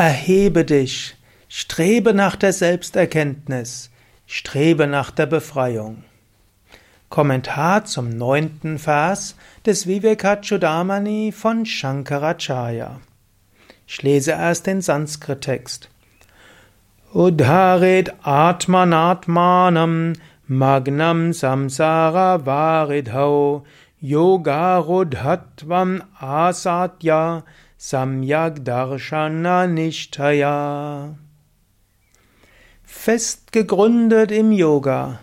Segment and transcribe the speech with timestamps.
[0.00, 1.14] Erhebe dich,
[1.46, 3.90] strebe nach der Selbsterkenntnis,
[4.24, 6.04] strebe nach der Befreiung.
[7.10, 9.36] Kommentar zum neunten Vers
[9.66, 12.98] des Vivekachudamani von Shankaracharya.
[13.86, 15.90] Ich lese erst den Sanskrit-Text.
[17.12, 20.14] Udharet Atmanatmanam
[20.46, 23.66] Magnam Samsara Varidhau
[24.00, 27.44] Yogarudhatvam Asatya
[27.82, 31.16] Samyak Darshana Nishtaya.
[32.82, 35.20] Fest gegründet im Yoga,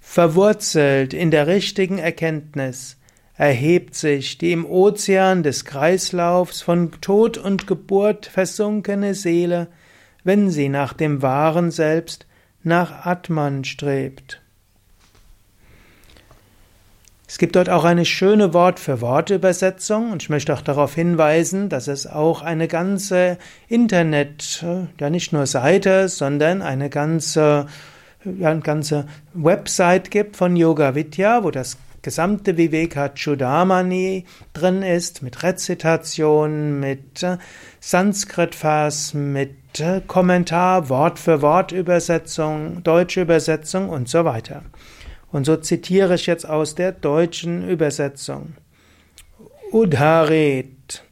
[0.00, 2.96] verwurzelt in der richtigen Erkenntnis,
[3.36, 9.68] erhebt sich die im Ozean des Kreislaufs von Tod und Geburt versunkene Seele,
[10.24, 12.26] wenn sie nach dem wahren Selbst,
[12.64, 14.39] nach Atman strebt.
[17.30, 22.08] Es gibt dort auch eine schöne Wort-für-Wort-Übersetzung und ich möchte auch darauf hinweisen, dass es
[22.08, 24.66] auch eine ganze Internet,
[24.98, 27.66] ja nicht nur Seite, sondern eine ganze,
[28.24, 35.44] ja, eine ganze Website gibt von Yoga Vidya, wo das gesamte Vivekachudamani drin ist, mit
[35.44, 37.38] Rezitation, mit äh,
[37.78, 44.64] Sanskrit-Vers, mit äh, Kommentar, Wort für Wort Übersetzung, deutsche Übersetzung und so weiter.
[45.32, 48.54] Und so zitiere ich jetzt aus der deutschen Übersetzung.
[49.72, 51.04] Udharet.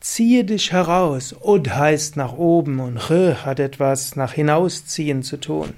[0.00, 1.34] Ziehe dich heraus.
[1.44, 5.74] Ud heißt nach oben und Ch hat etwas nach hinausziehen zu tun.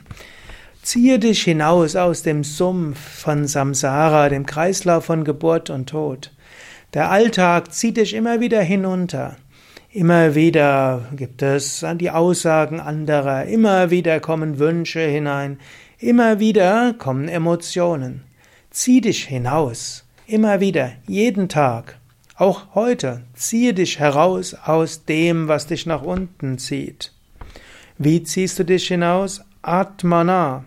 [0.82, 6.32] Ziehe dich hinaus aus dem Sumpf von Samsara, dem Kreislauf von Geburt und Tod.
[6.94, 9.36] Der Alltag zieht dich immer wieder hinunter.
[9.90, 15.58] Immer wieder gibt es die Aussagen anderer, immer wieder kommen Wünsche hinein,
[16.00, 18.22] Immer wieder kommen Emotionen.
[18.70, 20.04] Zieh dich hinaus.
[20.28, 21.98] Immer wieder, jeden Tag.
[22.36, 27.12] Auch heute, ziehe dich heraus aus dem, was dich nach unten zieht.
[27.96, 29.40] Wie ziehst du dich hinaus?
[29.60, 30.66] Atmana.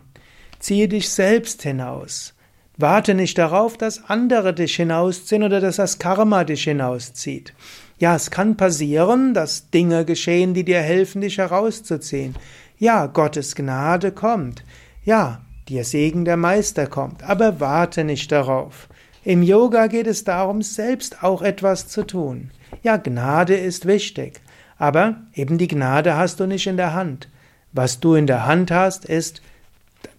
[0.59, 2.33] Ziehe dich selbst hinaus.
[2.75, 7.53] Warte nicht darauf, dass andere dich hinausziehen oder dass das Karma dich hinauszieht.
[7.99, 12.35] Ja, es kann passieren, dass Dinge geschehen, die dir helfen, dich herauszuziehen.
[12.77, 14.63] Ja, Gottes Gnade kommt.
[15.03, 18.87] Ja, der Segen der Meister kommt, aber warte nicht darauf.
[19.23, 22.51] Im Yoga geht es darum, selbst auch etwas zu tun.
[22.83, 24.41] Ja, Gnade ist wichtig,
[24.77, 27.29] aber eben die Gnade hast du nicht in der Hand.
[27.71, 29.41] Was du in der Hand hast, ist,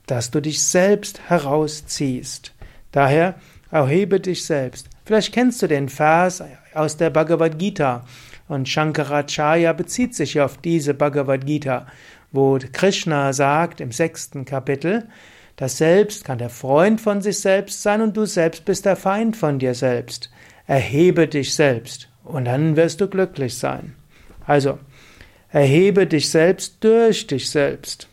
[0.07, 2.53] dass du dich selbst herausziehst.
[2.91, 3.37] Daher
[3.71, 4.89] erhebe dich selbst.
[5.05, 6.43] Vielleicht kennst du den Vers
[6.75, 8.05] aus der Bhagavad Gita
[8.49, 11.87] und Shankaracharya bezieht sich auf diese Bhagavad Gita
[12.33, 15.09] wo Krishna sagt im sechsten Kapitel,
[15.57, 19.37] das Selbst kann der Freund von sich selbst sein und du selbst bist der Feind
[19.37, 20.31] von dir selbst.
[20.67, 23.95] Erhebe dich selbst und dann wirst du glücklich sein.
[24.47, 24.79] Also,
[25.51, 28.09] erhebe dich selbst durch dich selbst.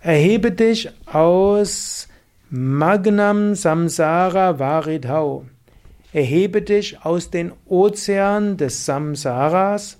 [0.00, 2.08] Erhebe dich aus
[2.50, 5.46] Magnam Samsara Varidhau.
[6.12, 9.98] Erhebe dich aus den Ozean des Samsaras,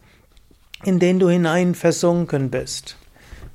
[0.85, 2.97] in den du hinein versunken bist.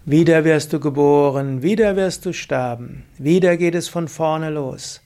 [0.05, 5.01] Wieder wirst du geboren, wieder wirst du sterben, wieder geht es von vorne los.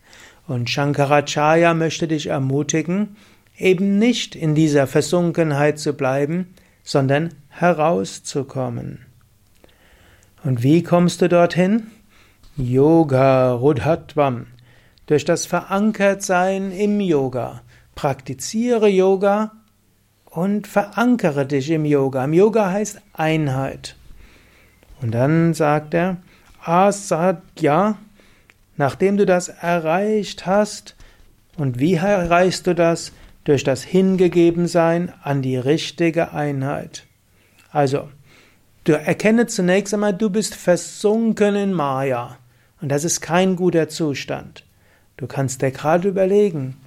[0.48, 3.18] Und Shankaracharya möchte dich ermutigen,
[3.58, 9.06] eben nicht in dieser Versunkenheit zu bleiben, sondern herauszukommen.
[10.46, 11.88] Und wie kommst du dorthin?
[12.56, 14.48] Yoga Rudhatvam.
[15.08, 17.64] Durch das Verankertsein im Yoga.
[17.96, 19.52] Praktiziere Yoga
[20.26, 22.24] und verankere dich im Yoga.
[22.24, 23.98] Im Yoga heißt Einheit.
[25.06, 26.18] Und dann sagt er,
[26.64, 28.00] Asadya,
[28.76, 30.96] nachdem du das erreicht hast,
[31.58, 33.12] und wie erreichst du das?
[33.44, 37.06] Durch das Hingegebensein an die richtige Einheit.
[37.72, 38.10] Also,
[38.86, 42.40] du erkenne zunächst einmal, du bist versunken in Maya.
[42.82, 44.66] Und das ist kein guter Zustand.
[45.18, 46.78] Du kannst dir gerade überlegen,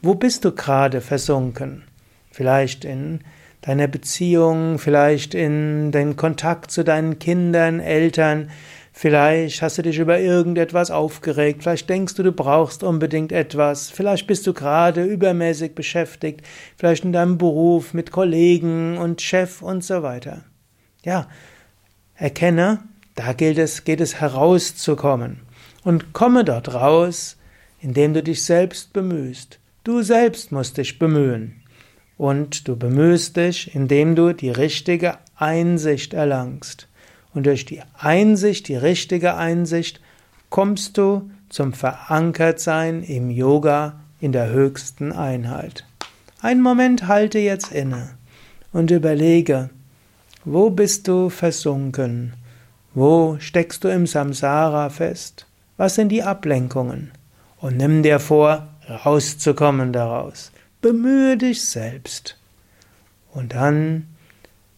[0.00, 1.82] wo bist du gerade versunken?
[2.30, 3.20] Vielleicht in
[3.66, 8.50] deiner Beziehung, vielleicht in den Kontakt zu deinen Kindern, Eltern,
[8.92, 14.28] vielleicht hast du dich über irgendetwas aufgeregt, vielleicht denkst du, du brauchst unbedingt etwas, vielleicht
[14.28, 16.42] bist du gerade übermäßig beschäftigt,
[16.76, 20.44] vielleicht in deinem Beruf mit Kollegen und Chef und so weiter.
[21.04, 21.26] Ja,
[22.14, 22.84] erkenne,
[23.16, 25.40] da gilt es, geht es herauszukommen
[25.82, 27.36] und komme dort raus,
[27.80, 29.58] indem du dich selbst bemühst.
[29.82, 31.62] Du selbst musst dich bemühen.
[32.18, 36.88] Und du bemühst dich, indem du die richtige Einsicht erlangst.
[37.34, 40.00] Und durch die Einsicht, die richtige Einsicht,
[40.48, 45.84] kommst du zum Verankertsein im Yoga in der höchsten Einheit.
[46.40, 48.10] Einen Moment halte jetzt inne
[48.72, 49.70] und überlege,
[50.44, 52.34] Wo bist du versunken?
[52.94, 55.46] Wo steckst du im Samsara fest?
[55.76, 57.10] Was sind die Ablenkungen?
[57.58, 60.52] Und nimm dir vor, rauszukommen daraus.
[60.86, 62.36] Bemühe dich selbst.
[63.32, 64.06] Und dann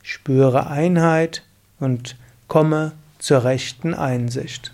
[0.02, 1.42] spüre Einheit
[1.80, 2.16] und
[2.46, 4.72] komme zur rechten Einsicht.